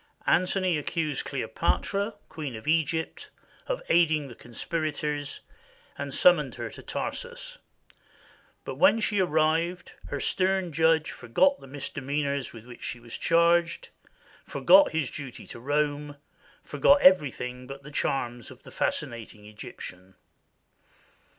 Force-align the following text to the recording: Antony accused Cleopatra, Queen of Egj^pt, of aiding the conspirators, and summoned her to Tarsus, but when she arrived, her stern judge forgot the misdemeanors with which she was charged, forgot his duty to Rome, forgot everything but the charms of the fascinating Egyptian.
Antony 0.25 0.79
accused 0.79 1.25
Cleopatra, 1.25 2.15
Queen 2.27 2.55
of 2.55 2.65
Egj^pt, 2.65 3.29
of 3.67 3.83
aiding 3.87 4.29
the 4.29 4.33
conspirators, 4.33 5.41
and 5.95 6.11
summoned 6.11 6.55
her 6.55 6.71
to 6.71 6.81
Tarsus, 6.81 7.59
but 8.63 8.79
when 8.79 8.99
she 8.99 9.19
arrived, 9.19 9.91
her 10.07 10.19
stern 10.19 10.73
judge 10.73 11.11
forgot 11.11 11.59
the 11.59 11.67
misdemeanors 11.67 12.51
with 12.51 12.65
which 12.65 12.81
she 12.83 12.99
was 12.99 13.15
charged, 13.15 13.89
forgot 14.43 14.91
his 14.91 15.11
duty 15.11 15.45
to 15.45 15.59
Rome, 15.59 16.17
forgot 16.63 17.01
everything 17.03 17.67
but 17.67 17.83
the 17.83 17.91
charms 17.91 18.49
of 18.49 18.63
the 18.63 18.71
fascinating 18.71 19.45
Egyptian. 19.45 20.15